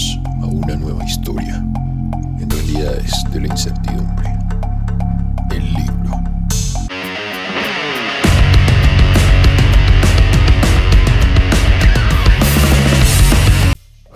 [0.00, 4.32] A una nueva historia, en realidades de la incertidumbre.
[5.50, 6.10] El libro.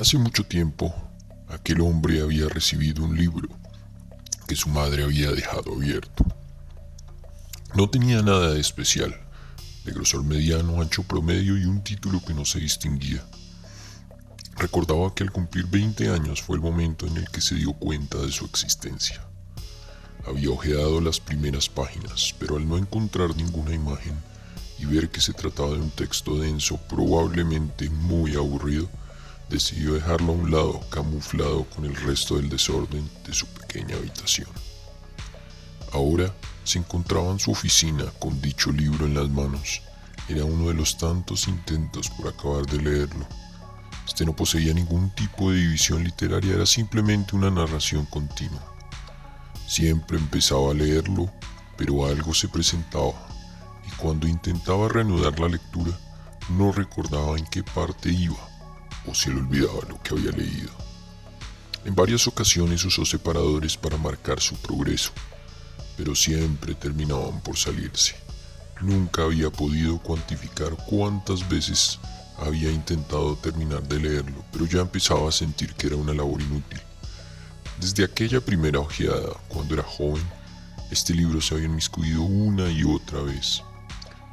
[0.00, 0.94] Hace mucho tiempo,
[1.50, 3.50] aquel hombre había recibido un libro
[4.48, 6.24] que su madre había dejado abierto.
[7.74, 9.14] No tenía nada de especial,
[9.84, 13.22] de grosor mediano, ancho promedio y un título que no se distinguía.
[14.64, 18.16] Recordaba que al cumplir 20 años fue el momento en el que se dio cuenta
[18.16, 19.22] de su existencia.
[20.26, 24.16] Había ojeado las primeras páginas, pero al no encontrar ninguna imagen
[24.78, 28.88] y ver que se trataba de un texto denso, probablemente muy aburrido,
[29.50, 34.48] decidió dejarlo a un lado, camuflado con el resto del desorden de su pequeña habitación.
[35.92, 36.32] Ahora
[36.64, 39.82] se encontraba en su oficina con dicho libro en las manos.
[40.26, 43.28] Era uno de los tantos intentos por acabar de leerlo.
[44.06, 48.62] Este no poseía ningún tipo de división literaria, era simplemente una narración continua.
[49.66, 51.30] Siempre empezaba a leerlo,
[51.76, 53.28] pero algo se presentaba,
[53.86, 55.98] y cuando intentaba reanudar la lectura,
[56.50, 58.36] no recordaba en qué parte iba,
[59.06, 60.70] o se le olvidaba lo que había leído.
[61.84, 65.10] En varias ocasiones usó separadores para marcar su progreso,
[65.96, 68.16] pero siempre terminaban por salirse.
[68.80, 71.98] Nunca había podido cuantificar cuántas veces
[72.38, 76.80] había intentado terminar de leerlo, pero ya empezaba a sentir que era una labor inútil.
[77.80, 80.24] Desde aquella primera ojeada, cuando era joven,
[80.90, 83.62] este libro se había inmiscuido una y otra vez.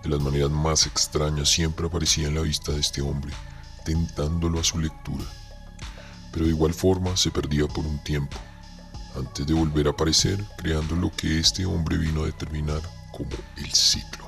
[0.03, 3.31] De las maneras más extrañas siempre aparecía en la vista de este hombre,
[3.85, 5.25] tentándolo a su lectura.
[6.31, 8.38] Pero de igual forma se perdía por un tiempo,
[9.16, 13.72] antes de volver a aparecer, creando lo que este hombre vino a determinar como el
[13.73, 14.20] ciclo.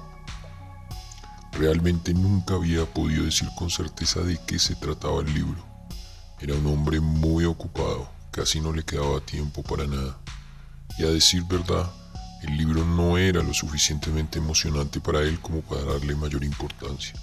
[1.57, 5.63] Realmente nunca había podido decir con certeza de qué se trataba el libro.
[6.39, 10.17] Era un hombre muy ocupado, casi no le quedaba tiempo para nada.
[10.97, 11.91] Y a decir verdad,
[12.41, 17.13] el libro no era lo suficientemente emocionante para él como para darle mayor importancia.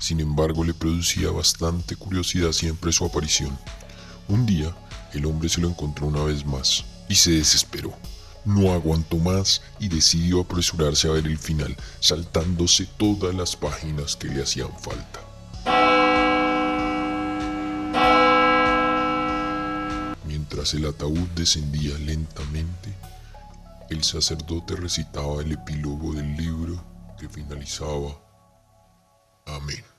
[0.00, 3.56] Sin embargo, le producía bastante curiosidad siempre su aparición.
[4.28, 4.74] Un día,
[5.12, 7.94] el hombre se lo encontró una vez más y se desesperó.
[8.44, 14.28] No aguantó más y decidió apresurarse a ver el final, saltándose todas las páginas que
[14.28, 15.20] le hacían falta.
[20.26, 22.94] Mientras el ataúd descendía lentamente,
[23.90, 26.82] el sacerdote recitaba el epílogo del libro
[27.18, 28.18] que finalizaba.
[29.46, 29.97] Amén.